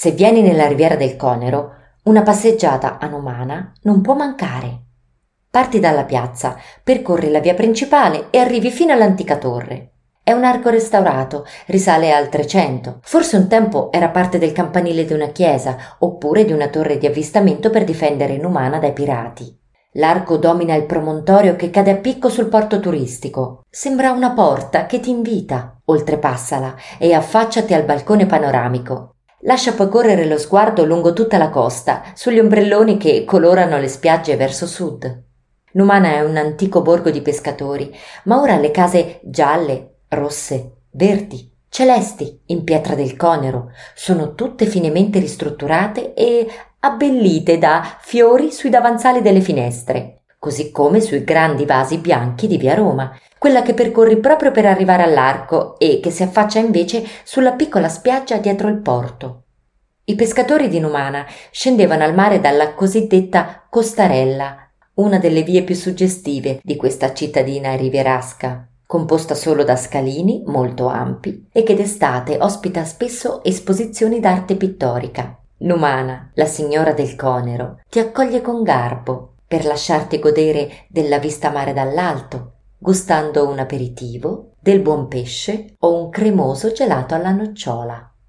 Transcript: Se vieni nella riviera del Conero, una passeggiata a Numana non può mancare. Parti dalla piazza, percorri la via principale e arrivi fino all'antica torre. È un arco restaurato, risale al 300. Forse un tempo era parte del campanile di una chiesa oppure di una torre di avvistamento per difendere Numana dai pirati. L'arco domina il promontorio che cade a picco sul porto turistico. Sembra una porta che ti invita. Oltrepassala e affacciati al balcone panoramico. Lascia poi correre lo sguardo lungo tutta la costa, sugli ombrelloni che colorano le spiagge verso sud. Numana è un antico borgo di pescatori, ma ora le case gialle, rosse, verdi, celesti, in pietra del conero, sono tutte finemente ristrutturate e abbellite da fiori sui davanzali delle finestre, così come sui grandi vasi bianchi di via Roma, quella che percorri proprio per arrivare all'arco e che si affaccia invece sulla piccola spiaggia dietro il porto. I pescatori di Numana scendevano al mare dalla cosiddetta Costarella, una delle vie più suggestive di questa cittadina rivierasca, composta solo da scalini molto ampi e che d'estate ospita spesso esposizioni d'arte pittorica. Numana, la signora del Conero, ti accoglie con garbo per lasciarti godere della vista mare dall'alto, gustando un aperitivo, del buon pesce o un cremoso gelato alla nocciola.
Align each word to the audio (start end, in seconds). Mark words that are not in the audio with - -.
Se 0.00 0.12
vieni 0.12 0.42
nella 0.42 0.68
riviera 0.68 0.94
del 0.94 1.16
Conero, 1.16 1.72
una 2.04 2.22
passeggiata 2.22 2.98
a 3.00 3.08
Numana 3.08 3.72
non 3.82 4.00
può 4.00 4.14
mancare. 4.14 4.82
Parti 5.50 5.80
dalla 5.80 6.04
piazza, 6.04 6.56
percorri 6.84 7.32
la 7.32 7.40
via 7.40 7.54
principale 7.54 8.28
e 8.30 8.38
arrivi 8.38 8.70
fino 8.70 8.92
all'antica 8.92 9.38
torre. 9.38 9.94
È 10.22 10.30
un 10.30 10.44
arco 10.44 10.68
restaurato, 10.70 11.44
risale 11.66 12.12
al 12.12 12.28
300. 12.28 13.00
Forse 13.02 13.36
un 13.38 13.48
tempo 13.48 13.90
era 13.90 14.10
parte 14.10 14.38
del 14.38 14.52
campanile 14.52 15.04
di 15.04 15.14
una 15.14 15.30
chiesa 15.30 15.76
oppure 15.98 16.44
di 16.44 16.52
una 16.52 16.68
torre 16.68 16.96
di 16.96 17.06
avvistamento 17.08 17.70
per 17.70 17.82
difendere 17.82 18.36
Numana 18.36 18.78
dai 18.78 18.92
pirati. 18.92 19.52
L'arco 19.94 20.36
domina 20.36 20.76
il 20.76 20.86
promontorio 20.86 21.56
che 21.56 21.70
cade 21.70 21.90
a 21.90 21.96
picco 21.96 22.28
sul 22.28 22.46
porto 22.46 22.78
turistico. 22.78 23.64
Sembra 23.68 24.12
una 24.12 24.30
porta 24.30 24.86
che 24.86 25.00
ti 25.00 25.10
invita. 25.10 25.80
Oltrepassala 25.86 26.76
e 26.98 27.12
affacciati 27.14 27.74
al 27.74 27.82
balcone 27.82 28.26
panoramico. 28.26 29.14
Lascia 29.42 29.72
poi 29.72 29.88
correre 29.88 30.26
lo 30.26 30.36
sguardo 30.36 30.84
lungo 30.84 31.12
tutta 31.12 31.38
la 31.38 31.48
costa, 31.48 32.02
sugli 32.14 32.40
ombrelloni 32.40 32.96
che 32.96 33.24
colorano 33.24 33.78
le 33.78 33.86
spiagge 33.86 34.36
verso 34.36 34.66
sud. 34.66 35.22
Numana 35.72 36.14
è 36.14 36.20
un 36.22 36.36
antico 36.36 36.82
borgo 36.82 37.10
di 37.10 37.22
pescatori, 37.22 37.94
ma 38.24 38.40
ora 38.40 38.56
le 38.56 38.72
case 38.72 39.20
gialle, 39.22 39.98
rosse, 40.08 40.78
verdi, 40.90 41.48
celesti, 41.68 42.40
in 42.46 42.64
pietra 42.64 42.96
del 42.96 43.16
conero, 43.16 43.70
sono 43.94 44.34
tutte 44.34 44.66
finemente 44.66 45.20
ristrutturate 45.20 46.14
e 46.14 46.48
abbellite 46.80 47.58
da 47.58 47.96
fiori 48.00 48.50
sui 48.50 48.70
davanzali 48.70 49.22
delle 49.22 49.40
finestre, 49.40 50.17
così 50.48 50.70
come 50.70 51.02
sui 51.02 51.24
grandi 51.24 51.66
vasi 51.66 51.98
bianchi 51.98 52.46
di 52.46 52.56
via 52.56 52.72
Roma, 52.74 53.14
quella 53.36 53.60
che 53.60 53.74
percorri 53.74 54.16
proprio 54.16 54.50
per 54.50 54.64
arrivare 54.64 55.02
all'arco 55.02 55.78
e 55.78 56.00
che 56.02 56.10
si 56.10 56.22
affaccia 56.22 56.58
invece 56.58 57.04
sulla 57.22 57.52
piccola 57.52 57.90
spiaggia 57.90 58.38
dietro 58.38 58.68
il 58.68 58.78
porto. 58.78 59.42
I 60.04 60.14
pescatori 60.14 60.68
di 60.68 60.80
Numana 60.80 61.26
scendevano 61.50 62.02
al 62.02 62.14
mare 62.14 62.40
dalla 62.40 62.72
cosiddetta 62.72 63.66
Costarella, 63.68 64.70
una 64.94 65.18
delle 65.18 65.42
vie 65.42 65.64
più 65.64 65.74
suggestive 65.74 66.60
di 66.62 66.76
questa 66.76 67.12
cittadina 67.12 67.74
rivierasca, 67.74 68.66
composta 68.86 69.34
solo 69.34 69.64
da 69.64 69.76
scalini 69.76 70.44
molto 70.46 70.86
ampi 70.86 71.46
e 71.52 71.62
che 71.62 71.74
d'estate 71.74 72.38
ospita 72.40 72.86
spesso 72.86 73.44
esposizioni 73.44 74.18
d'arte 74.18 74.56
pittorica. 74.56 75.38
Numana, 75.58 76.30
la 76.32 76.46
signora 76.46 76.94
del 76.94 77.14
Conero, 77.16 77.82
ti 77.90 77.98
accoglie 77.98 78.40
con 78.40 78.62
garbo 78.62 79.34
per 79.48 79.64
lasciarti 79.64 80.18
godere 80.18 80.84
della 80.88 81.18
vista 81.18 81.50
mare 81.50 81.72
dall'alto, 81.72 82.52
gustando 82.78 83.48
un 83.48 83.58
aperitivo, 83.58 84.52
del 84.60 84.80
buon 84.80 85.08
pesce 85.08 85.74
o 85.78 86.02
un 86.02 86.10
cremoso 86.10 86.70
gelato 86.70 87.14
alla 87.14 87.32
nocciola. 87.32 88.07